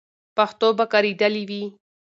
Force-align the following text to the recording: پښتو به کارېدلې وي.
پښتو 0.37 0.67
به 0.77 0.85
کارېدلې 0.93 1.43
وي. 1.49 1.63